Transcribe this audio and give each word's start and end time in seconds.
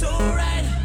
so 0.00 0.08
right. 0.08 0.79